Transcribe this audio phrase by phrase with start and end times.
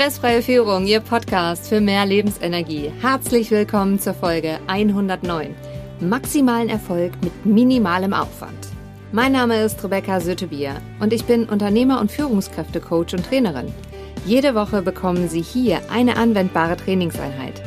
[0.00, 2.90] Stressfreie Führung, Ihr Podcast für mehr Lebensenergie.
[3.02, 5.54] Herzlich willkommen zur Folge 109.
[6.00, 8.68] Maximalen Erfolg mit minimalem Aufwand.
[9.12, 13.74] Mein Name ist Rebecca Sötebier und ich bin Unternehmer- und Führungskräftecoach und Trainerin.
[14.24, 17.60] Jede Woche bekommen Sie hier eine anwendbare Trainingseinheit.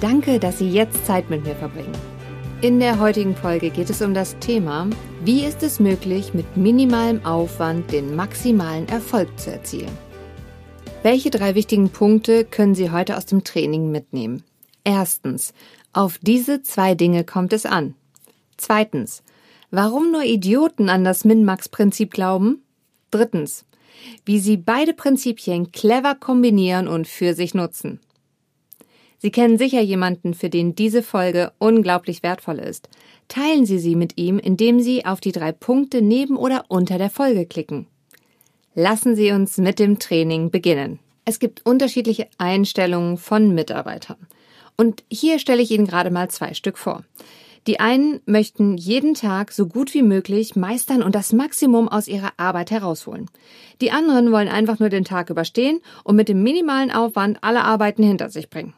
[0.00, 1.98] Danke, dass Sie jetzt Zeit mit mir verbringen.
[2.60, 4.86] In der heutigen Folge geht es um das Thema,
[5.24, 10.11] wie ist es möglich, mit minimalem Aufwand den maximalen Erfolg zu erzielen.
[11.02, 14.44] Welche drei wichtigen Punkte können Sie heute aus dem Training mitnehmen?
[14.84, 15.52] Erstens,
[15.92, 17.96] auf diese zwei Dinge kommt es an.
[18.56, 19.24] Zweitens,
[19.72, 22.62] warum nur Idioten an das Min-Max-Prinzip glauben?
[23.10, 23.64] Drittens,
[24.24, 27.98] wie Sie beide Prinzipien clever kombinieren und für sich nutzen.
[29.18, 32.88] Sie kennen sicher jemanden, für den diese Folge unglaublich wertvoll ist.
[33.26, 37.10] Teilen Sie sie mit ihm, indem Sie auf die drei Punkte neben oder unter der
[37.10, 37.88] Folge klicken.
[38.74, 40.98] Lassen Sie uns mit dem Training beginnen.
[41.26, 44.16] Es gibt unterschiedliche Einstellungen von Mitarbeitern.
[44.78, 47.04] Und hier stelle ich Ihnen gerade mal zwei Stück vor.
[47.66, 52.32] Die einen möchten jeden Tag so gut wie möglich meistern und das Maximum aus ihrer
[52.38, 53.30] Arbeit herausholen.
[53.82, 58.02] Die anderen wollen einfach nur den Tag überstehen und mit dem minimalen Aufwand alle Arbeiten
[58.02, 58.72] hinter sich bringen.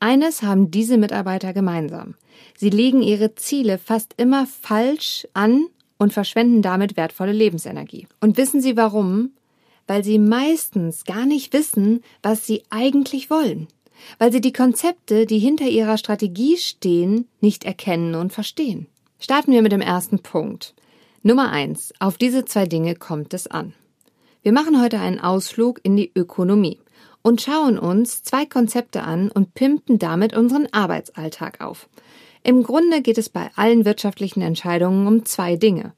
[0.00, 2.16] Eines haben diese Mitarbeiter gemeinsam.
[2.56, 8.06] Sie legen ihre Ziele fast immer falsch an und verschwenden damit wertvolle Lebensenergie.
[8.20, 9.30] Und wissen Sie warum?
[9.86, 13.68] Weil Sie meistens gar nicht wissen, was Sie eigentlich wollen.
[14.18, 18.86] Weil Sie die Konzepte, die hinter Ihrer Strategie stehen, nicht erkennen und verstehen.
[19.18, 20.74] Starten wir mit dem ersten Punkt.
[21.22, 21.92] Nummer eins.
[21.98, 23.72] Auf diese zwei Dinge kommt es an.
[24.42, 26.78] Wir machen heute einen Ausflug in die Ökonomie
[27.22, 31.88] und schauen uns zwei Konzepte an und pimpen damit unseren Arbeitsalltag auf.
[32.46, 35.94] Im Grunde geht es bei allen wirtschaftlichen Entscheidungen um zwei Dinge.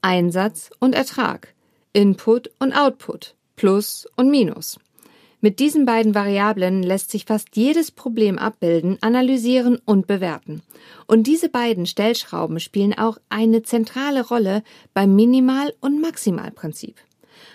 [0.00, 1.54] Einsatz und Ertrag.
[1.92, 3.36] Input und Output.
[3.54, 4.80] Plus und Minus.
[5.40, 10.62] Mit diesen beiden Variablen lässt sich fast jedes Problem abbilden, analysieren und bewerten.
[11.06, 14.64] Und diese beiden Stellschrauben spielen auch eine zentrale Rolle
[14.94, 16.96] beim Minimal- und Maximalprinzip.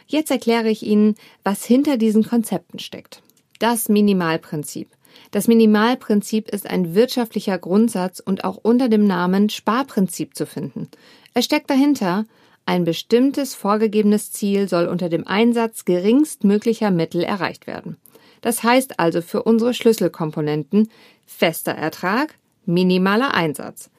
[0.06, 3.22] Jetzt erkläre ich Ihnen, was hinter diesen Konzepten steckt.
[3.59, 4.88] Das Minimalprinzip.
[5.31, 10.89] Das Minimalprinzip ist ein wirtschaftlicher Grundsatz und auch unter dem Namen Sparprinzip zu finden.
[11.33, 12.25] Es steckt dahinter,
[12.66, 17.97] ein bestimmtes vorgegebenes Ziel soll unter dem Einsatz geringstmöglicher Mittel erreicht werden.
[18.41, 20.89] Das heißt also für unsere Schlüsselkomponenten
[21.25, 22.35] fester Ertrag,
[22.66, 23.89] minimaler Einsatz.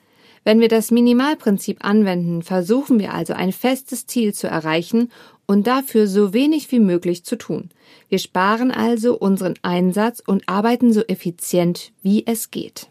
[0.44, 5.10] Wenn wir das Minimalprinzip anwenden, versuchen wir also ein festes Ziel zu erreichen
[5.47, 7.71] und dafür so wenig wie möglich zu tun.
[8.09, 12.88] Wir sparen also unseren Einsatz und arbeiten so effizient wie es geht.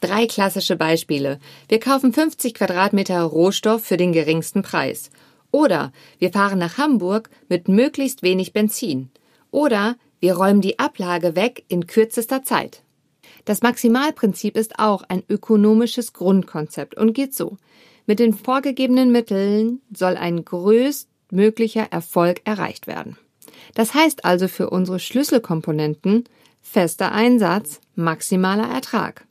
[0.00, 1.38] Drei klassische Beispiele.
[1.68, 5.10] Wir kaufen 50 Quadratmeter Rohstoff für den geringsten Preis.
[5.52, 9.10] Oder wir fahren nach Hamburg mit möglichst wenig Benzin.
[9.50, 12.82] Oder wir räumen die Ablage weg in kürzester Zeit.
[13.44, 17.56] Das Maximalprinzip ist auch ein ökonomisches Grundkonzept und geht so.
[18.06, 23.16] Mit den vorgegebenen Mitteln soll ein größt möglicher Erfolg erreicht werden.
[23.74, 26.24] Das heißt also für unsere Schlüsselkomponenten
[26.60, 29.26] fester Einsatz, maximaler Ertrag.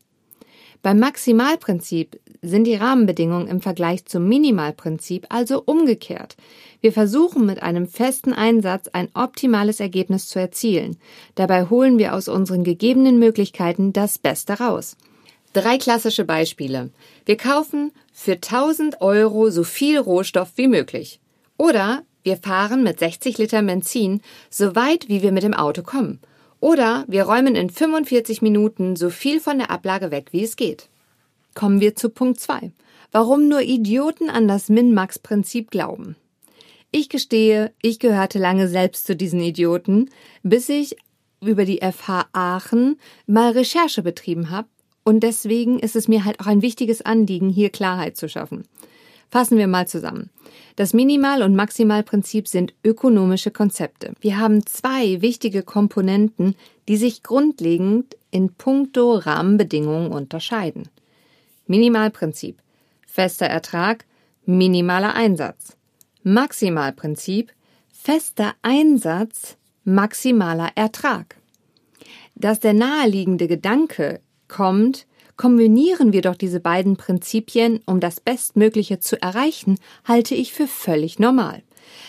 [0.81, 6.37] Beim Maximalprinzip sind die Rahmenbedingungen im Vergleich zum Minimalprinzip also umgekehrt.
[6.81, 10.97] Wir versuchen mit einem festen Einsatz ein optimales Ergebnis zu erzielen.
[11.35, 14.95] Dabei holen wir aus unseren gegebenen Möglichkeiten das Beste raus.
[15.51, 16.89] Drei klassische Beispiele.
[17.25, 21.19] Wir kaufen für 1000 Euro so viel Rohstoff wie möglich.
[21.57, 26.19] Oder wir fahren mit 60 Liter Benzin so weit, wie wir mit dem Auto kommen.
[26.61, 30.87] Oder wir räumen in 45 Minuten so viel von der Ablage weg, wie es geht.
[31.55, 32.71] Kommen wir zu Punkt 2.
[33.11, 36.15] Warum nur Idioten an das Min-Max-Prinzip glauben.
[36.91, 40.09] Ich gestehe, ich gehörte lange selbst zu diesen Idioten,
[40.41, 40.95] bis ich
[41.39, 44.67] über die FH Aachen mal Recherche betrieben habe
[45.03, 48.65] und deswegen ist es mir halt auch ein wichtiges Anliegen, hier Klarheit zu schaffen.
[49.29, 50.31] Fassen wir mal zusammen.
[50.75, 54.13] Das Minimal- und Maximalprinzip sind ökonomische Konzepte.
[54.21, 56.55] Wir haben zwei wichtige Komponenten,
[56.87, 60.89] die sich grundlegend in puncto Rahmenbedingungen unterscheiden.
[61.67, 62.57] Minimalprinzip.
[63.05, 64.05] Fester Ertrag,
[64.45, 65.77] minimaler Einsatz.
[66.23, 67.51] Maximalprinzip.
[67.91, 71.35] Fester Einsatz, maximaler Ertrag.
[72.35, 75.05] Dass der naheliegende Gedanke kommt,
[75.39, 81.17] Kombinieren wir doch diese beiden Prinzipien, um das Bestmögliche zu erreichen, halte ich für völlig
[81.17, 81.63] normal.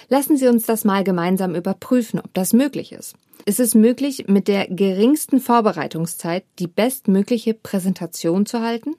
[0.08, 3.14] Lassen Sie uns das mal gemeinsam überprüfen, ob das möglich ist.
[3.44, 8.96] Ist es möglich, mit der geringsten Vorbereitungszeit die bestmögliche Präsentation zu halten?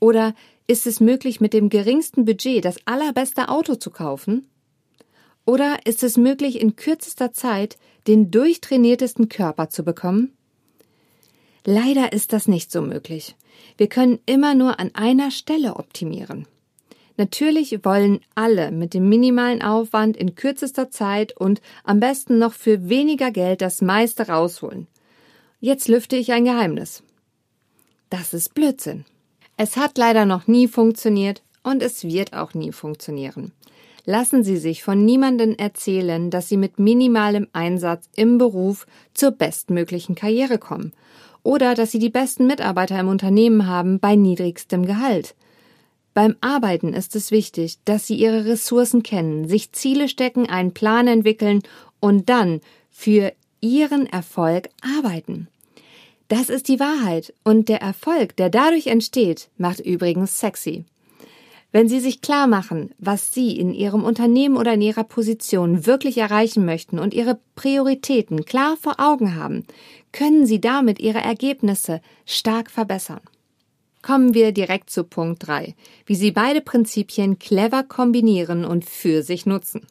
[0.00, 0.34] Oder
[0.66, 4.48] ist es möglich, mit dem geringsten Budget das allerbeste Auto zu kaufen?
[5.44, 7.76] Oder ist es möglich, in kürzester Zeit
[8.06, 10.32] den durchtrainiertesten Körper zu bekommen?
[11.64, 13.36] Leider ist das nicht so möglich.
[13.76, 16.46] Wir können immer nur an einer Stelle optimieren.
[17.16, 22.88] Natürlich wollen alle mit dem minimalen Aufwand in kürzester Zeit und am besten noch für
[22.88, 24.88] weniger Geld das meiste rausholen.
[25.60, 27.02] Jetzt lüfte ich ein Geheimnis.
[28.10, 29.04] Das ist Blödsinn.
[29.56, 33.52] Es hat leider noch nie funktioniert und es wird auch nie funktionieren.
[34.04, 40.14] Lassen Sie sich von niemandem erzählen, dass Sie mit minimalem Einsatz im Beruf zur bestmöglichen
[40.14, 40.92] Karriere kommen
[41.42, 45.34] oder dass Sie die besten Mitarbeiter im Unternehmen haben bei niedrigstem Gehalt.
[46.12, 51.06] Beim Arbeiten ist es wichtig, dass Sie Ihre Ressourcen kennen, sich Ziele stecken, einen Plan
[51.06, 51.62] entwickeln
[51.98, 52.60] und dann
[52.90, 55.48] für Ihren Erfolg arbeiten.
[56.36, 60.84] Das ist die Wahrheit und der Erfolg, der dadurch entsteht, macht übrigens sexy.
[61.70, 66.18] Wenn Sie sich klar machen, was Sie in Ihrem Unternehmen oder in Ihrer Position wirklich
[66.18, 69.64] erreichen möchten und Ihre Prioritäten klar vor Augen haben,
[70.10, 73.20] können Sie damit Ihre Ergebnisse stark verbessern.
[74.02, 79.46] Kommen wir direkt zu Punkt 3, wie Sie beide Prinzipien clever kombinieren und für sich
[79.46, 79.86] nutzen.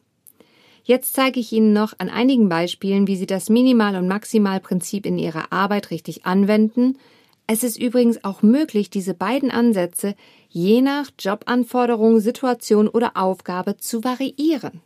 [0.83, 5.17] Jetzt zeige ich Ihnen noch an einigen Beispielen, wie Sie das Minimal- und Maximalprinzip in
[5.17, 6.97] Ihrer Arbeit richtig anwenden,
[7.45, 10.15] es ist übrigens auch möglich, diese beiden Ansätze
[10.49, 14.81] je nach Jobanforderung, Situation oder Aufgabe zu variieren.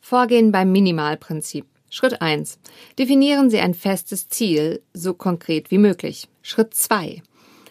[0.00, 1.66] Vorgehen beim Minimalprinzip.
[1.88, 2.58] Schritt 1.
[2.98, 6.28] Definieren Sie ein festes Ziel, so konkret wie möglich.
[6.42, 7.22] Schritt 2.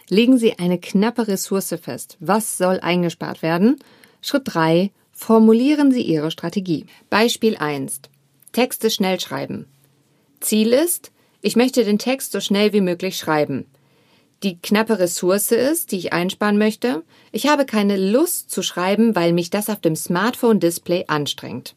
[0.09, 2.17] Legen Sie eine knappe Ressource fest.
[2.19, 3.77] Was soll eingespart werden?
[4.21, 4.91] Schritt 3.
[5.19, 6.85] Formulieren Sie Ihre Strategie.
[7.09, 8.01] Beispiel 1.
[8.51, 9.65] Texte schnell schreiben.
[10.39, 11.11] Ziel ist,
[11.41, 13.65] ich möchte den Text so schnell wie möglich schreiben
[14.43, 17.03] die knappe Ressource ist, die ich einsparen möchte.
[17.31, 21.75] Ich habe keine Lust zu schreiben, weil mich das auf dem Smartphone-Display anstrengt.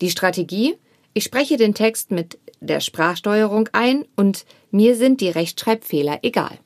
[0.00, 0.76] Die Strategie?
[1.14, 6.58] Ich spreche den Text mit der Sprachsteuerung ein und mir sind die Rechtschreibfehler egal.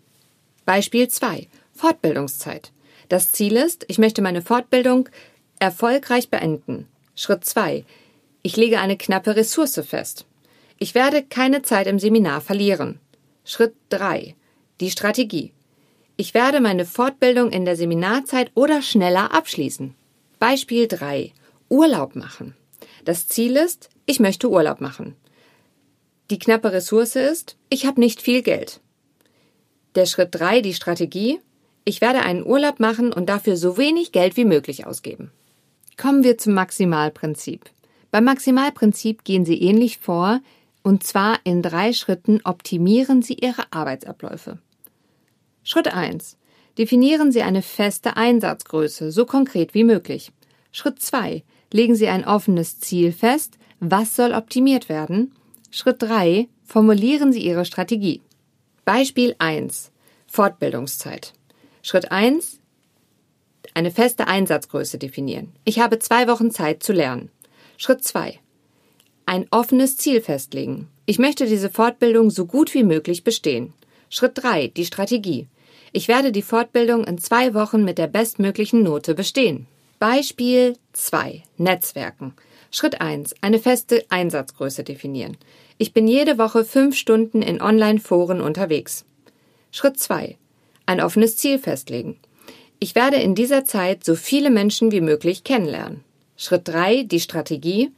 [0.66, 1.48] Beispiel 2.
[1.72, 2.72] Fortbildungszeit.
[3.08, 5.08] Das Ziel ist, ich möchte meine Fortbildung
[5.58, 6.86] erfolgreich beenden.
[7.14, 7.84] Schritt 2.
[8.42, 10.26] Ich lege eine knappe Ressource fest.
[10.78, 13.00] Ich werde keine Zeit im Seminar verlieren.
[13.44, 14.34] Schritt 3.
[14.80, 15.52] Die Strategie.
[16.16, 19.94] Ich werde meine Fortbildung in der Seminarzeit oder schneller abschließen.
[20.38, 21.32] Beispiel 3.
[21.68, 22.54] Urlaub machen.
[23.04, 25.16] Das Ziel ist, ich möchte Urlaub machen.
[26.30, 28.80] Die knappe Ressource ist, ich habe nicht viel Geld.
[29.94, 31.40] Der Schritt 3, die Strategie.
[31.84, 35.30] Ich werde einen Urlaub machen und dafür so wenig Geld wie möglich ausgeben.
[35.96, 37.70] Kommen wir zum Maximalprinzip.
[38.10, 40.40] Beim Maximalprinzip gehen Sie ähnlich vor,
[40.82, 44.58] und zwar in drei Schritten optimieren Sie Ihre Arbeitsabläufe.
[45.62, 46.36] Schritt 1.
[46.76, 50.30] Definieren Sie eine feste Einsatzgröße, so konkret wie möglich.
[50.72, 51.42] Schritt 2.
[51.72, 53.58] Legen Sie ein offenes Ziel fest.
[53.80, 55.32] Was soll optimiert werden?
[55.70, 56.48] Schritt 3.
[56.64, 58.20] Formulieren Sie Ihre Strategie.
[58.84, 59.90] Beispiel 1.
[60.26, 61.32] Fortbildungszeit.
[61.82, 62.60] Schritt 1.
[63.74, 65.52] Eine feste Einsatzgröße definieren.
[65.64, 67.30] Ich habe zwei Wochen Zeit zu lernen.
[67.76, 68.40] Schritt 2
[69.26, 70.88] ein offenes Ziel festlegen.
[71.06, 73.72] Ich möchte diese Fortbildung so gut wie möglich bestehen.
[74.10, 74.68] Schritt 3.
[74.68, 75.48] Die Strategie.
[75.92, 79.66] Ich werde die Fortbildung in zwei Wochen mit der bestmöglichen Note bestehen.
[79.98, 81.42] Beispiel 2.
[81.56, 82.34] Netzwerken.
[82.70, 83.34] Schritt 1.
[83.40, 85.36] Eine feste Einsatzgröße definieren.
[85.78, 89.06] Ich bin jede Woche fünf Stunden in Online-Foren unterwegs.
[89.70, 90.36] Schritt 2.
[90.84, 92.18] Ein offenes Ziel festlegen.
[92.78, 96.04] Ich werde in dieser Zeit so viele Menschen wie möglich kennenlernen.
[96.36, 97.04] Schritt 3.
[97.04, 97.92] Die Strategie.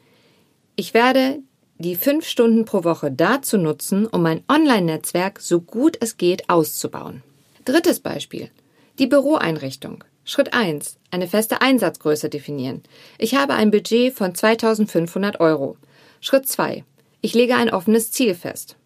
[0.76, 1.38] Ich werde
[1.78, 7.22] die fünf Stunden pro Woche dazu nutzen, um mein Online-Netzwerk so gut es geht auszubauen.
[7.64, 8.50] Drittes Beispiel.
[8.98, 10.04] Die Büroeinrichtung.
[10.24, 10.98] Schritt 1.
[11.10, 12.82] Eine feste Einsatzgröße definieren.
[13.18, 15.76] Ich habe ein Budget von 2500 Euro.
[16.20, 16.84] Schritt 2.
[17.20, 18.76] Ich lege ein offenes Ziel fest.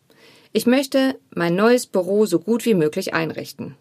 [0.53, 3.77] Ich möchte mein neues Büro so gut wie möglich einrichten.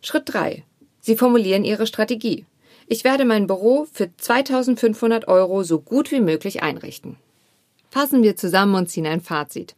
[0.00, 0.64] Schritt 3.
[1.04, 2.46] Sie formulieren Ihre Strategie.
[2.86, 7.16] Ich werde mein Büro für 2500 Euro so gut wie möglich einrichten.
[7.90, 9.76] Fassen wir zusammen und ziehen ein Fazit.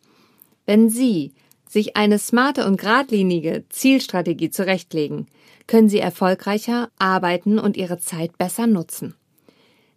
[0.66, 1.32] Wenn Sie
[1.68, 5.26] sich eine smarte und geradlinige Zielstrategie zurechtlegen,
[5.66, 9.16] können Sie erfolgreicher arbeiten und Ihre Zeit besser nutzen.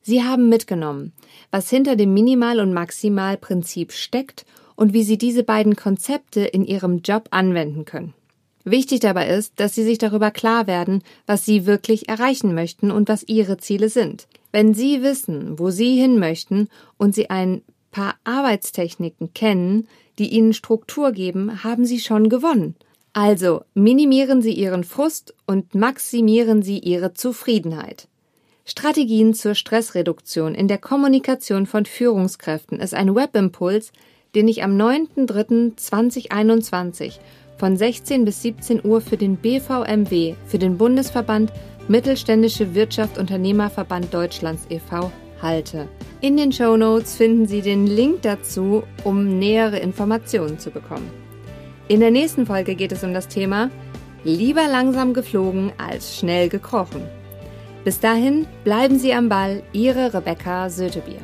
[0.01, 1.13] Sie haben mitgenommen,
[1.51, 7.03] was hinter dem Minimal- und Maximalprinzip steckt und wie Sie diese beiden Konzepte in Ihrem
[7.03, 8.15] Job anwenden können.
[8.63, 13.09] Wichtig dabei ist, dass Sie sich darüber klar werden, was Sie wirklich erreichen möchten und
[13.09, 14.27] was Ihre Ziele sind.
[14.51, 17.61] Wenn Sie wissen, wo Sie hin möchten und Sie ein
[17.91, 19.87] paar Arbeitstechniken kennen,
[20.17, 22.75] die Ihnen Struktur geben, haben Sie schon gewonnen.
[23.13, 28.07] Also minimieren Sie Ihren Frust und maximieren Sie Ihre Zufriedenheit.
[28.65, 33.91] Strategien zur Stressreduktion in der Kommunikation von Führungskräften ist ein Webimpuls,
[34.35, 37.15] den ich am 9.3.2021
[37.59, 41.51] von 16 bis 17 Uhr für den BVMW, für den Bundesverband
[41.89, 45.11] Mittelständische Wirtschaft Unternehmerverband Deutschlands e.V.
[45.41, 45.89] halte.
[46.21, 51.09] In den Show Notes finden Sie den Link dazu, um nähere Informationen zu bekommen.
[51.87, 53.69] In der nächsten Folge geht es um das Thema
[54.23, 57.01] Lieber langsam geflogen als schnell gekrochen.
[57.83, 61.21] Bis dahin bleiben Sie am Ball, Ihre Rebecca Sötebier.